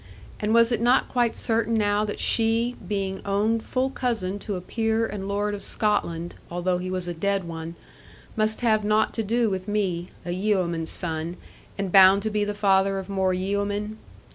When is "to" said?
4.39-4.55, 9.13-9.23, 12.23-12.31